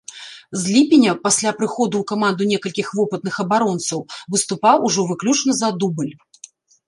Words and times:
З 0.59 0.71
ліпеня, 0.75 1.11
пасля 1.25 1.51
прыходу 1.59 1.95
ў 1.99 2.05
каманду 2.11 2.47
некалькіх 2.53 2.87
вопытных 2.99 3.35
абаронцаў, 3.45 3.99
выступаў 4.37 4.77
ужо 4.91 5.01
выключна 5.11 5.51
за 5.61 5.69
дубль. 5.85 6.11